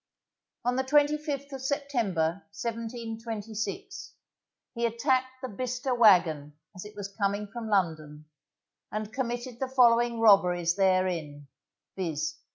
On 0.65 0.77
the 0.77 0.83
twenty 0.83 1.15
fifth 1.15 1.53
of 1.53 1.61
September, 1.61 2.41
1726, 2.63 4.15
he 4.73 4.83
attacked 4.87 5.43
the 5.43 5.47
Bicester 5.47 5.93
wagon 5.93 6.53
as 6.75 6.85
it 6.85 6.95
was 6.95 7.15
coming 7.21 7.45
from 7.45 7.69
London, 7.69 8.25
and 8.91 9.13
committed 9.13 9.59
the 9.59 9.67
following 9.67 10.19
robberies 10.19 10.73
therein, 10.75 11.49
viz. 11.95 12.39